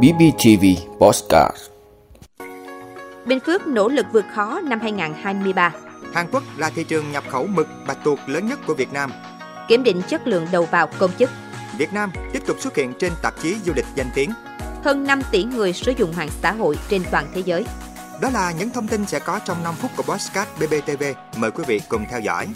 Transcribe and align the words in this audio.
BBTV 0.00 0.64
Postcard 0.98 1.56
Bình 3.26 3.40
Phước 3.46 3.66
nỗ 3.66 3.88
lực 3.88 4.06
vượt 4.12 4.24
khó 4.34 4.60
năm 4.60 4.80
2023 4.80 5.74
Hàn 6.14 6.26
Quốc 6.32 6.42
là 6.56 6.70
thị 6.70 6.84
trường 6.84 7.12
nhập 7.12 7.24
khẩu 7.28 7.46
mực 7.46 7.68
bạch 7.86 8.04
tuộc 8.04 8.18
lớn 8.26 8.46
nhất 8.46 8.58
của 8.66 8.74
Việt 8.74 8.92
Nam. 8.92 9.12
Kiểm 9.68 9.82
định 9.82 10.02
chất 10.08 10.26
lượng 10.26 10.46
đầu 10.52 10.64
vào 10.70 10.88
công 10.98 11.10
chức 11.18 11.30
Việt 11.78 11.92
Nam 11.92 12.10
tiếp 12.32 12.42
tục 12.46 12.56
xuất 12.60 12.76
hiện 12.76 12.92
trên 12.98 13.12
tạp 13.22 13.34
chí 13.42 13.56
du 13.64 13.72
lịch 13.76 13.86
danh 13.94 14.10
tiếng. 14.14 14.30
Hơn 14.84 15.04
5 15.04 15.22
tỷ 15.30 15.44
người 15.44 15.72
sử 15.72 15.92
dụng 15.96 16.12
mạng 16.16 16.30
xã 16.42 16.52
hội 16.52 16.78
trên 16.88 17.02
toàn 17.10 17.26
thế 17.34 17.42
giới 17.44 17.66
Đó 18.20 18.30
là 18.30 18.52
những 18.58 18.70
thông 18.70 18.88
tin 18.88 19.06
sẽ 19.06 19.18
có 19.18 19.40
trong 19.44 19.62
5 19.64 19.74
phút 19.74 19.90
của 19.96 20.02
Postcard 20.02 20.50
BBTV. 20.60 21.04
Mời 21.36 21.50
quý 21.50 21.64
vị 21.66 21.80
cùng 21.88 22.04
theo 22.10 22.20
dõi. 22.20 22.48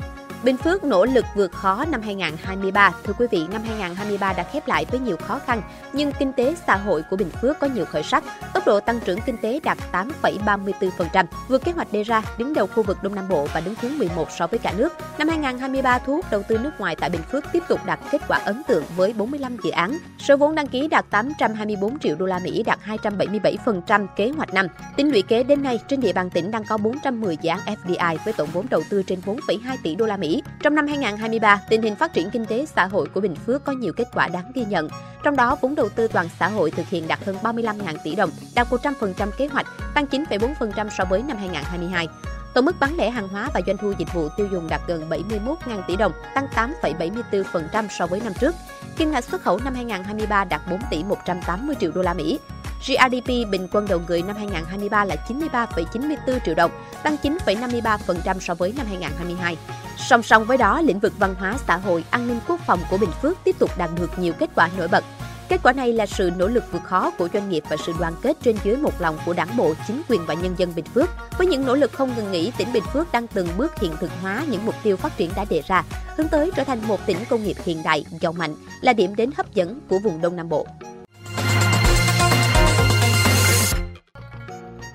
Bình 0.43 0.57
Phước 0.57 0.85
nỗ 0.85 1.05
lực 1.05 1.25
vượt 1.35 1.53
khó 1.53 1.85
năm 1.91 2.03
2023. 2.03 2.93
Thưa 3.05 3.13
quý 3.19 3.27
vị, 3.31 3.47
năm 3.53 3.63
2023 3.63 4.33
đã 4.33 4.43
khép 4.43 4.69
lại 4.69 4.87
với 4.91 5.01
nhiều 5.01 5.17
khó 5.17 5.39
khăn, 5.39 5.63
nhưng 5.93 6.13
kinh 6.13 6.33
tế 6.33 6.55
xã 6.67 6.77
hội 6.77 7.03
của 7.11 7.17
Bình 7.17 7.31
Phước 7.31 7.59
có 7.59 7.67
nhiều 7.67 7.85
khởi 7.85 8.03
sắc. 8.03 8.25
Tốc 8.55 8.67
độ 8.67 8.81
tăng 8.81 9.01
trưởng 9.01 9.21
kinh 9.27 9.37
tế 9.43 9.61
đạt 9.65 9.79
8,34%, 9.93 11.25
vượt 11.49 11.65
kế 11.65 11.73
hoạch 11.73 11.93
đề 11.93 12.03
ra, 12.03 12.23
đứng 12.39 12.55
đầu 12.55 12.67
khu 12.67 12.83
vực 12.83 13.03
Đông 13.03 13.15
Nam 13.15 13.29
Bộ 13.29 13.47
và 13.55 13.61
đứng 13.61 13.75
thứ 13.75 13.99
11 13.99 14.29
so 14.31 14.47
với 14.47 14.59
cả 14.59 14.73
nước. 14.77 14.93
Năm 15.19 15.29
2023, 15.29 15.99
thu 15.99 16.13
hút 16.15 16.27
đầu 16.31 16.43
tư 16.43 16.59
nước 16.59 16.71
ngoài 16.79 16.97
tại 16.97 17.11
Bình 17.11 17.23
Phước 17.33 17.45
tiếp 17.53 17.63
tục 17.69 17.81
đạt 17.87 18.01
kết 18.11 18.21
quả 18.29 18.39
ấn 18.39 18.63
tượng 18.69 18.85
với 18.97 19.13
45 19.13 19.57
dự 19.65 19.71
án. 19.71 19.99
Số 20.19 20.37
vốn 20.37 20.55
đăng 20.55 20.67
ký 20.67 20.89
đạt 20.89 21.11
824 21.11 21.99
triệu 21.99 22.17
đô 22.17 22.27
la 22.27 22.39
Mỹ, 22.39 22.63
đạt 22.63 22.79
277% 23.03 24.07
kế 24.17 24.31
hoạch 24.37 24.55
năm. 24.55 24.67
Tính 24.97 25.11
lũy 25.11 25.23
kế 25.23 25.43
đến 25.43 25.63
nay, 25.63 25.81
trên 25.89 26.01
địa 26.01 26.13
bàn 26.13 26.31
tỉnh 26.31 26.51
đang 26.51 26.65
có 26.65 26.77
410 26.77 27.37
dự 27.43 27.51
án 27.51 27.61
FDI 27.67 28.17
với 28.25 28.35
tổng 28.35 28.49
vốn 28.53 28.67
đầu 28.71 28.83
tư 28.91 29.03
trên 29.03 29.21
4,2 29.27 29.77
tỷ 29.83 29.95
đô 29.95 30.07
la 30.07 30.17
Mỹ. 30.17 30.36
Trong 30.63 30.75
năm 30.75 30.87
2023, 30.87 31.61
tình 31.69 31.83
hình 31.83 31.97
phát 31.97 32.13
triển 32.13 32.31
kinh 32.31 32.47
tế 32.47 32.67
xã 32.67 32.87
hội 32.87 33.09
của 33.15 33.21
Bình 33.21 33.35
Phước 33.35 33.65
có 33.65 33.73
nhiều 33.73 33.93
kết 33.93 34.09
quả 34.15 34.29
đáng 34.29 34.53
ghi 34.55 34.65
nhận. 34.65 34.89
Trong 35.23 35.37
đó, 35.37 35.57
vốn 35.61 35.75
đầu 35.75 35.89
tư 35.89 36.09
toàn 36.09 36.29
xã 36.39 36.49
hội 36.49 36.71
thực 36.71 36.89
hiện 36.89 37.09
đạt 37.09 37.25
hơn 37.25 37.37
35.000 37.43 37.97
tỷ 38.05 38.15
đồng, 38.15 38.31
đạt 38.55 38.69
100% 38.71 39.31
kế 39.31 39.47
hoạch, 39.47 39.67
tăng 39.95 40.07
9,4% 40.07 40.89
so 40.99 41.05
với 41.05 41.23
năm 41.23 41.37
2022. 41.37 42.09
Tổng 42.55 42.65
mức 42.65 42.77
bán 42.81 42.97
lẻ 42.97 43.11
hàng 43.11 43.29
hóa 43.29 43.51
và 43.55 43.61
doanh 43.67 43.77
thu 43.77 43.93
dịch 43.99 44.15
vụ 44.15 44.29
tiêu 44.37 44.49
dùng 44.53 44.69
đạt 44.69 44.81
gần 44.87 45.09
71.000 45.09 45.83
tỷ 45.89 45.97
đồng, 45.97 46.13
tăng 46.35 46.47
8,74% 46.83 47.89
so 47.91 48.07
với 48.07 48.21
năm 48.25 48.33
trước. 48.41 48.55
Kim 48.97 49.11
ngạch 49.11 49.25
xuất 49.25 49.43
khẩu 49.43 49.61
năm 49.65 49.75
2023 49.75 50.45
đạt 50.45 50.61
4 50.71 50.81
tỷ 50.91 51.05
180 51.05 51.77
triệu 51.81 51.91
đô 51.95 52.03
la 52.03 52.15
Mỹ. 52.15 52.39
GRDP 52.81 53.51
bình 53.51 53.69
quân 53.73 53.87
đầu 53.89 54.01
người 54.09 54.23
năm 54.23 54.37
2023 54.37 55.05
là 55.05 55.17
93,94 55.29 56.39
triệu 56.45 56.55
đồng, 56.55 56.71
tăng 57.03 57.17
9,53% 57.23 58.39
so 58.41 58.55
với 58.55 58.73
năm 58.77 58.87
2022. 58.87 59.57
Song 59.97 60.23
song 60.23 60.45
với 60.45 60.57
đó, 60.57 60.81
lĩnh 60.81 61.01
vực 61.01 61.13
văn 61.19 61.35
hóa 61.39 61.55
xã 61.67 61.77
hội, 61.77 62.05
an 62.11 62.29
ninh 62.29 62.41
quốc 62.49 62.61
phòng 62.67 62.81
của 62.91 62.99
Bình 62.99 63.11
Phước 63.23 63.39
tiếp 63.45 63.57
tục 63.59 63.71
đạt 63.79 63.91
được 63.99 64.19
nhiều 64.19 64.33
kết 64.39 64.51
quả 64.55 64.71
nổi 64.79 64.89
bật. 64.89 65.05
Kết 65.49 65.61
quả 65.63 65.73
này 65.73 65.93
là 65.93 66.07
sự 66.07 66.31
nỗ 66.37 66.49
lực 66.49 66.65
vượt 66.73 66.85
khó 66.85 67.11
của 67.11 67.29
doanh 67.33 67.51
nghiệp 67.51 67.65
và 67.69 67.77
sự 67.87 67.93
đoàn 68.01 68.13
kết 68.23 68.37
trên 68.43 68.57
dưới 68.65 68.77
một 68.77 69.01
lòng 69.01 69.19
của 69.27 69.33
đảng 69.33 69.57
bộ, 69.57 69.75
chính 69.87 70.03
quyền 70.09 70.27
và 70.27 70.35
nhân 70.35 70.55
dân 70.59 70.73
Bình 70.77 70.85
Phước. 70.85 71.11
Với 71.39 71.47
những 71.47 71.67
nỗ 71.67 71.75
lực 71.75 71.93
không 71.93 72.11
ngừng 72.17 72.33
nghỉ, 72.33 72.53
tỉnh 72.59 72.73
Bình 72.73 72.85
Phước 72.93 73.13
đang 73.13 73.27
từng 73.27 73.49
bước 73.57 73.79
hiện 73.81 73.93
thực 74.01 74.11
hóa 74.23 74.45
những 74.51 74.67
mục 74.67 74.75
tiêu 74.83 74.97
phát 74.97 75.17
triển 75.17 75.31
đã 75.37 75.45
đề 75.45 75.63
ra, 75.67 75.85
hướng 76.17 76.29
tới 76.29 76.51
trở 76.57 76.65
thành 76.65 76.89
một 76.89 77.07
tỉnh 77.07 77.19
công 77.31 77.45
nghiệp 77.45 77.57
hiện 77.65 77.83
đại, 77.83 78.05
giàu 78.21 78.33
mạnh, 78.33 78.55
là 78.81 78.93
điểm 78.93 79.17
đến 79.17 79.31
hấp 79.37 79.55
dẫn 79.55 79.81
của 79.89 79.99
vùng 79.99 80.21
Đông 80.21 80.37
Nam 80.37 80.49
Bộ. 80.49 80.67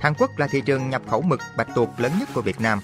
Hàn 0.01 0.13
Quốc 0.13 0.37
là 0.37 0.47
thị 0.47 0.61
trường 0.61 0.89
nhập 0.89 1.01
khẩu 1.09 1.21
mực 1.21 1.39
bạch 1.57 1.67
tuộc 1.75 1.99
lớn 1.99 2.11
nhất 2.19 2.29
của 2.33 2.41
Việt 2.41 2.61
Nam. 2.61 2.79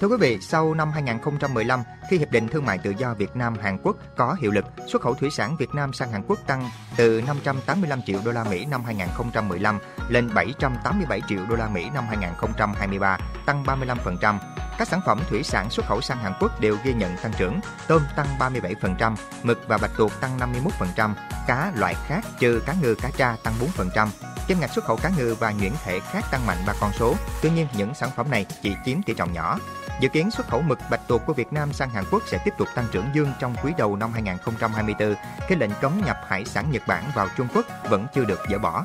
Thưa 0.00 0.08
quý 0.08 0.16
vị, 0.20 0.38
sau 0.40 0.74
năm 0.74 0.90
2015, 0.92 1.82
khi 2.10 2.18
Hiệp 2.18 2.30
định 2.30 2.48
Thương 2.48 2.64
mại 2.64 2.78
Tự 2.78 2.94
do 2.98 3.14
Việt 3.14 3.36
Nam-Hàn 3.36 3.78
Quốc 3.82 3.96
có 4.16 4.36
hiệu 4.40 4.50
lực, 4.50 4.64
xuất 4.86 5.02
khẩu 5.02 5.14
thủy 5.14 5.30
sản 5.30 5.56
Việt 5.56 5.74
Nam 5.74 5.92
sang 5.92 6.12
Hàn 6.12 6.22
Quốc 6.28 6.38
tăng 6.46 6.70
từ 6.96 7.22
585 7.26 8.02
triệu 8.02 8.20
đô 8.24 8.32
la 8.32 8.44
Mỹ 8.44 8.64
năm 8.64 8.84
2015 8.84 9.78
lên 10.08 10.30
787 10.34 11.20
triệu 11.28 11.40
đô 11.48 11.56
la 11.56 11.68
Mỹ 11.68 11.86
năm 11.94 12.04
2023, 12.08 13.18
tăng 13.46 13.64
35%. 13.64 14.38
Các 14.78 14.88
sản 14.88 15.00
phẩm 15.06 15.20
thủy 15.28 15.42
sản 15.42 15.70
xuất 15.70 15.86
khẩu 15.86 16.00
sang 16.00 16.18
Hàn 16.18 16.32
Quốc 16.40 16.60
đều 16.60 16.76
ghi 16.84 16.94
nhận 16.94 17.16
tăng 17.22 17.32
trưởng, 17.38 17.60
tôm 17.88 18.02
tăng 18.16 18.26
37%, 18.38 19.16
mực 19.42 19.68
và 19.68 19.78
bạch 19.78 19.96
tuộc 19.96 20.12
tăng 20.20 20.38
51%, 20.96 21.14
cá 21.46 21.72
loại 21.76 21.94
khác 22.06 22.24
trừ 22.38 22.62
cá 22.66 22.74
ngừ 22.82 22.94
cá 23.02 23.10
tra 23.10 23.36
tăng 23.44 23.54
4%. 23.76 24.08
Kim 24.48 24.60
ngạch 24.60 24.70
xuất 24.70 24.84
khẩu 24.84 24.96
cá 24.96 25.10
ngừ 25.16 25.36
và 25.40 25.52
nhuyễn 25.52 25.72
thể 25.84 26.00
khác 26.00 26.24
tăng 26.30 26.46
mạnh 26.46 26.58
ba 26.66 26.74
con 26.80 26.92
số, 26.92 27.14
tuy 27.42 27.50
nhiên 27.50 27.66
những 27.76 27.94
sản 27.94 28.10
phẩm 28.16 28.30
này 28.30 28.46
chỉ 28.62 28.74
chiếm 28.84 29.02
tỷ 29.02 29.14
trọng 29.14 29.32
nhỏ. 29.32 29.58
Dự 30.00 30.08
kiến 30.08 30.30
xuất 30.30 30.48
khẩu 30.48 30.62
mực 30.62 30.78
bạch 30.90 31.08
tuộc 31.08 31.22
của 31.26 31.32
Việt 31.32 31.52
Nam 31.52 31.72
sang 31.72 31.90
Hàn 31.90 32.04
Quốc 32.10 32.22
sẽ 32.26 32.38
tiếp 32.44 32.54
tục 32.58 32.68
tăng 32.74 32.86
trưởng 32.92 33.04
dương 33.14 33.32
trong 33.40 33.54
quý 33.64 33.72
đầu 33.78 33.96
năm 33.96 34.12
2024 34.12 35.14
khi 35.48 35.54
lệnh 35.54 35.70
cấm 35.80 36.00
nhập 36.04 36.16
hải 36.28 36.44
sản 36.44 36.70
Nhật 36.70 36.82
Bản 36.86 37.04
vào 37.14 37.28
Trung 37.36 37.48
Quốc 37.54 37.66
vẫn 37.88 38.06
chưa 38.14 38.24
được 38.24 38.40
dỡ 38.50 38.58
bỏ. 38.58 38.84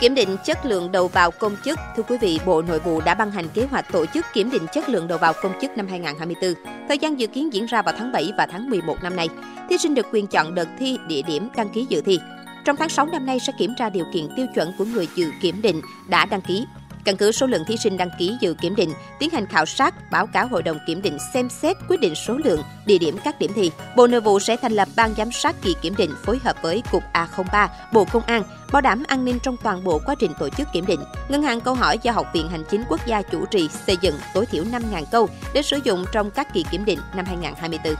Kiểm 0.00 0.14
định 0.14 0.36
chất 0.44 0.66
lượng 0.66 0.92
đầu 0.92 1.08
vào 1.08 1.30
công 1.30 1.56
chức, 1.64 1.78
thưa 1.96 2.02
quý 2.02 2.18
vị, 2.20 2.40
Bộ 2.46 2.62
Nội 2.62 2.78
vụ 2.78 3.00
đã 3.00 3.14
ban 3.14 3.30
hành 3.30 3.48
kế 3.48 3.66
hoạch 3.70 3.92
tổ 3.92 4.06
chức 4.06 4.26
kiểm 4.34 4.50
định 4.50 4.66
chất 4.72 4.88
lượng 4.88 5.08
đầu 5.08 5.18
vào 5.18 5.32
công 5.42 5.52
chức 5.60 5.70
năm 5.76 5.88
2024. 5.88 6.64
Thời 6.88 6.98
gian 6.98 7.20
dự 7.20 7.26
kiến 7.26 7.52
diễn 7.52 7.66
ra 7.66 7.82
vào 7.82 7.94
tháng 7.98 8.12
7 8.12 8.32
và 8.38 8.46
tháng 8.46 8.70
11 8.70 9.02
năm 9.02 9.16
nay. 9.16 9.28
Thí 9.70 9.78
sinh 9.78 9.94
được 9.94 10.06
quyền 10.12 10.26
chọn 10.26 10.54
đợt 10.54 10.68
thi, 10.78 10.98
địa 11.08 11.22
điểm 11.22 11.48
đăng 11.56 11.68
ký 11.68 11.86
dự 11.88 12.00
thi. 12.00 12.18
Trong 12.64 12.76
tháng 12.76 12.88
6 12.88 13.06
năm 13.06 13.26
nay 13.26 13.40
sẽ 13.40 13.52
kiểm 13.58 13.74
tra 13.78 13.90
điều 13.90 14.04
kiện 14.14 14.28
tiêu 14.36 14.46
chuẩn 14.54 14.72
của 14.78 14.84
người 14.84 15.08
dự 15.14 15.30
kiểm 15.42 15.62
định 15.62 15.80
đã 16.08 16.24
đăng 16.24 16.40
ký. 16.40 16.66
Căn 17.06 17.16
cứ 17.16 17.32
số 17.32 17.46
lượng 17.46 17.64
thí 17.64 17.76
sinh 17.76 17.96
đăng 17.96 18.10
ký 18.18 18.36
dự 18.40 18.54
kiểm 18.54 18.76
định, 18.76 18.92
tiến 19.18 19.30
hành 19.30 19.46
khảo 19.46 19.66
sát, 19.66 20.10
báo 20.10 20.26
cáo 20.26 20.48
hội 20.48 20.62
đồng 20.62 20.78
kiểm 20.86 21.02
định 21.02 21.18
xem 21.34 21.48
xét 21.50 21.76
quyết 21.88 22.00
định 22.00 22.14
số 22.14 22.38
lượng, 22.44 22.62
địa 22.86 22.98
điểm 22.98 23.18
các 23.24 23.38
điểm 23.38 23.52
thi. 23.54 23.70
Bộ 23.96 24.06
Nội 24.06 24.20
vụ 24.20 24.40
sẽ 24.40 24.56
thành 24.56 24.72
lập 24.72 24.88
ban 24.96 25.14
giám 25.14 25.32
sát 25.32 25.56
kỳ 25.62 25.74
kiểm 25.82 25.96
định 25.96 26.10
phối 26.24 26.38
hợp 26.44 26.56
với 26.62 26.82
Cục 26.92 27.02
A03, 27.12 27.68
Bộ 27.92 28.04
Công 28.12 28.22
an, 28.22 28.42
bảo 28.72 28.82
đảm 28.82 29.02
an 29.08 29.24
ninh 29.24 29.38
trong 29.42 29.56
toàn 29.62 29.84
bộ 29.84 30.00
quá 30.06 30.14
trình 30.18 30.32
tổ 30.38 30.48
chức 30.48 30.68
kiểm 30.72 30.86
định. 30.86 31.00
Ngân 31.28 31.42
hàng 31.42 31.60
câu 31.60 31.74
hỏi 31.74 31.98
do 32.02 32.12
Học 32.12 32.26
viện 32.34 32.48
Hành 32.48 32.64
chính 32.70 32.82
Quốc 32.88 33.06
gia 33.06 33.22
chủ 33.22 33.46
trì 33.46 33.68
xây 33.86 33.96
dựng 34.00 34.14
tối 34.34 34.46
thiểu 34.46 34.64
5.000 34.64 35.04
câu 35.10 35.28
để 35.54 35.62
sử 35.62 35.80
dụng 35.84 36.04
trong 36.12 36.30
các 36.30 36.54
kỳ 36.54 36.64
kiểm 36.70 36.84
định 36.84 36.98
năm 37.14 37.24
2024. 37.26 37.94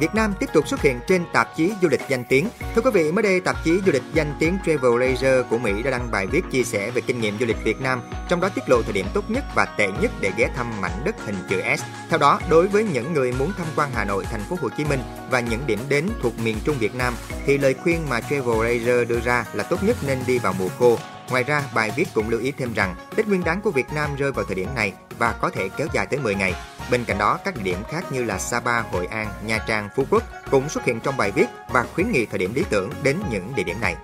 Việt 0.00 0.14
Nam 0.14 0.34
tiếp 0.38 0.46
tục 0.52 0.68
xuất 0.68 0.82
hiện 0.82 1.00
trên 1.08 1.24
tạp 1.32 1.56
chí 1.56 1.72
du 1.82 1.88
lịch 1.88 2.00
danh 2.08 2.24
tiếng. 2.24 2.48
Thưa 2.74 2.82
quý 2.82 2.90
vị, 2.94 3.12
mới 3.12 3.22
đây 3.22 3.40
tạp 3.40 3.64
chí 3.64 3.80
du 3.86 3.92
lịch 3.92 4.02
danh 4.14 4.36
tiếng 4.38 4.58
Travel 4.66 5.14
của 5.50 5.58
Mỹ 5.58 5.82
đã 5.82 5.90
đăng 5.90 6.10
bài 6.10 6.26
viết 6.26 6.44
chia 6.50 6.62
sẻ 6.62 6.90
về 6.90 7.02
kinh 7.06 7.20
nghiệm 7.20 7.38
du 7.40 7.46
lịch 7.46 7.64
Việt 7.64 7.80
Nam, 7.80 8.00
trong 8.28 8.40
đó 8.40 8.48
tiết 8.48 8.68
lộ 8.68 8.82
thời 8.82 8.92
điểm 8.92 9.06
tốt 9.14 9.30
nhất 9.30 9.44
và 9.54 9.64
tệ 9.64 9.88
nhất 10.00 10.10
để 10.20 10.32
ghé 10.36 10.50
thăm 10.56 10.80
mảnh 10.80 11.02
đất 11.04 11.16
hình 11.26 11.36
chữ 11.50 11.60
S. 11.76 11.82
Theo 12.10 12.18
đó, 12.18 12.40
đối 12.50 12.68
với 12.68 12.84
những 12.84 13.12
người 13.12 13.32
muốn 13.32 13.52
tham 13.58 13.66
quan 13.76 13.90
Hà 13.94 14.04
Nội, 14.04 14.24
thành 14.30 14.44
phố 14.48 14.56
Hồ 14.62 14.68
Chí 14.76 14.84
Minh 14.84 15.00
và 15.30 15.40
những 15.40 15.66
điểm 15.66 15.78
đến 15.88 16.08
thuộc 16.22 16.38
miền 16.38 16.56
Trung 16.64 16.78
Việt 16.78 16.94
Nam 16.94 17.14
thì 17.46 17.58
lời 17.58 17.74
khuyên 17.74 18.08
mà 18.08 18.20
Travel 18.20 19.06
đưa 19.08 19.20
ra 19.20 19.44
là 19.52 19.64
tốt 19.64 19.84
nhất 19.84 19.96
nên 20.06 20.18
đi 20.26 20.38
vào 20.38 20.54
mùa 20.58 20.68
khô. 20.78 20.98
Ngoài 21.30 21.44
ra, 21.44 21.62
bài 21.74 21.92
viết 21.96 22.08
cũng 22.14 22.28
lưu 22.28 22.40
ý 22.40 22.52
thêm 22.58 22.72
rằng 22.74 22.94
Tết 23.16 23.28
Nguyên 23.28 23.44
đán 23.44 23.60
của 23.60 23.70
Việt 23.70 23.92
Nam 23.94 24.16
rơi 24.16 24.32
vào 24.32 24.44
thời 24.44 24.54
điểm 24.54 24.68
này 24.74 24.92
và 25.18 25.32
có 25.32 25.50
thể 25.50 25.68
kéo 25.76 25.86
dài 25.92 26.06
tới 26.06 26.18
10 26.20 26.34
ngày. 26.34 26.54
Bên 26.90 27.04
cạnh 27.04 27.18
đó, 27.18 27.38
các 27.44 27.56
địa 27.56 27.62
điểm 27.62 27.78
khác 27.88 28.12
như 28.12 28.24
là 28.24 28.38
Sapa, 28.38 28.80
Hội 28.80 29.06
An, 29.06 29.28
Nha 29.46 29.58
Trang, 29.68 29.88
Phú 29.96 30.04
Quốc 30.10 30.22
cũng 30.50 30.68
xuất 30.68 30.84
hiện 30.84 31.00
trong 31.00 31.16
bài 31.16 31.30
viết 31.30 31.46
và 31.68 31.86
khuyến 31.94 32.12
nghị 32.12 32.26
thời 32.26 32.38
điểm 32.38 32.54
lý 32.54 32.64
tưởng 32.70 32.90
đến 33.02 33.16
những 33.30 33.52
địa 33.56 33.62
điểm 33.62 33.76
này. 33.80 33.96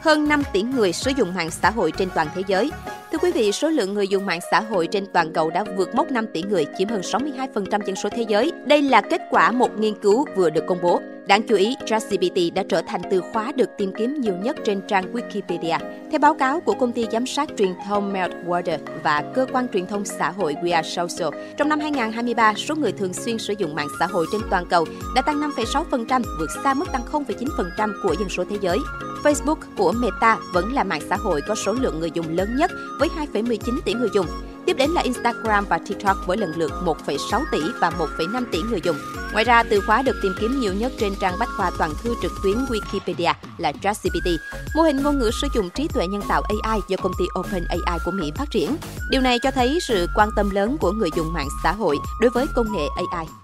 Hơn 0.00 0.28
5 0.28 0.42
tỷ 0.52 0.62
người 0.62 0.92
sử 0.92 1.10
dụng 1.16 1.34
mạng 1.34 1.50
xã 1.50 1.70
hội 1.70 1.92
trên 1.92 2.08
toàn 2.14 2.28
thế 2.34 2.42
giới. 2.46 2.70
Thưa 3.12 3.18
quý 3.18 3.32
vị, 3.32 3.52
số 3.52 3.68
lượng 3.68 3.94
người 3.94 4.08
dùng 4.08 4.26
mạng 4.26 4.40
xã 4.50 4.60
hội 4.60 4.86
trên 4.86 5.06
toàn 5.12 5.32
cầu 5.32 5.50
đã 5.50 5.64
vượt 5.76 5.94
mốc 5.94 6.10
5 6.10 6.26
tỷ 6.32 6.42
người, 6.42 6.66
chiếm 6.78 6.88
hơn 6.88 7.00
62% 7.00 7.80
dân 7.86 7.96
số 7.96 8.08
thế 8.12 8.24
giới. 8.28 8.52
Đây 8.66 8.82
là 8.82 9.00
kết 9.00 9.20
quả 9.30 9.50
một 9.50 9.78
nghiên 9.78 9.94
cứu 10.02 10.26
vừa 10.36 10.50
được 10.50 10.64
công 10.68 10.78
bố. 10.82 11.00
Đáng 11.26 11.42
chú 11.42 11.56
ý, 11.56 11.76
ChatGPT 11.86 12.54
đã 12.54 12.62
trở 12.68 12.82
thành 12.86 13.00
từ 13.10 13.20
khóa 13.32 13.52
được 13.56 13.70
tìm 13.78 13.92
kiếm 13.98 14.20
nhiều 14.20 14.34
nhất 14.42 14.56
trên 14.64 14.80
trang 14.88 15.12
Wikipedia. 15.12 15.78
Theo 16.10 16.18
báo 16.20 16.34
cáo 16.34 16.60
của 16.60 16.74
công 16.74 16.92
ty 16.92 17.06
giám 17.12 17.26
sát 17.26 17.48
truyền 17.58 17.74
thông 17.86 18.12
Meltwater 18.12 18.78
và 19.02 19.24
cơ 19.34 19.46
quan 19.52 19.68
truyền 19.68 19.86
thông 19.86 20.04
xã 20.04 20.30
hội 20.30 20.54
We 20.62 20.74
Are 20.74 20.88
Social, 20.88 21.40
trong 21.56 21.68
năm 21.68 21.80
2023, 21.80 22.54
số 22.54 22.74
người 22.74 22.92
thường 22.92 23.14
xuyên 23.14 23.38
sử 23.38 23.54
dụng 23.58 23.74
mạng 23.74 23.88
xã 24.00 24.06
hội 24.06 24.26
trên 24.32 24.40
toàn 24.50 24.64
cầu 24.70 24.86
đã 25.14 25.22
tăng 25.22 25.40
5,6%, 25.40 26.22
vượt 26.38 26.50
xa 26.64 26.74
mức 26.74 26.86
tăng 26.92 27.02
0,9% 27.12 27.92
của 28.02 28.14
dân 28.18 28.28
số 28.28 28.44
thế 28.50 28.56
giới. 28.60 28.78
Facebook 29.24 29.58
của 29.76 29.92
Meta 29.92 30.38
vẫn 30.54 30.72
là 30.72 30.84
mạng 30.84 31.02
xã 31.08 31.16
hội 31.16 31.40
có 31.40 31.54
số 31.54 31.72
lượng 31.72 32.00
người 32.00 32.10
dùng 32.14 32.36
lớn 32.36 32.56
nhất 32.56 32.70
với 33.00 33.08
2,19 33.32 33.80
tỷ 33.84 33.94
người 33.94 34.10
dùng. 34.14 34.26
Tiếp 34.66 34.76
đến 34.76 34.90
là 34.90 35.00
Instagram 35.00 35.64
và 35.68 35.78
TikTok 35.78 36.26
với 36.26 36.36
lần 36.36 36.52
lượt 36.56 36.72
1,6 36.84 37.42
tỷ 37.52 37.60
và 37.80 37.90
1,5 37.90 38.44
tỷ 38.52 38.58
người 38.70 38.80
dùng. 38.84 38.96
Ngoài 39.32 39.44
ra, 39.44 39.62
từ 39.62 39.80
khóa 39.80 40.02
được 40.02 40.16
tìm 40.22 40.34
kiếm 40.40 40.60
nhiều 40.60 40.74
nhất 40.74 40.92
trên 41.00 41.14
trang 41.20 41.34
bách 41.40 41.48
khoa 41.56 41.70
toàn 41.78 41.90
thư 42.02 42.14
trực 42.22 42.32
tuyến 42.42 42.56
Wikipedia 42.64 43.34
là 43.58 43.72
ChatGPT, 43.82 44.28
mô 44.76 44.82
hình 44.82 45.02
ngôn 45.02 45.18
ngữ 45.18 45.30
sử 45.40 45.48
dụng 45.54 45.70
trí 45.70 45.88
tuệ 45.88 46.06
nhân 46.06 46.22
tạo 46.28 46.42
AI 46.62 46.80
do 46.88 46.96
công 47.02 47.12
ty 47.18 47.24
OpenAI 47.38 47.98
của 48.04 48.10
Mỹ 48.10 48.32
phát 48.36 48.50
triển. 48.50 48.76
Điều 49.10 49.20
này 49.20 49.38
cho 49.38 49.50
thấy 49.50 49.78
sự 49.88 50.06
quan 50.14 50.28
tâm 50.36 50.50
lớn 50.50 50.76
của 50.80 50.92
người 50.92 51.10
dùng 51.16 51.32
mạng 51.32 51.48
xã 51.62 51.72
hội 51.72 51.96
đối 52.20 52.30
với 52.30 52.46
công 52.54 52.72
nghệ 52.72 52.86
AI. 53.12 53.43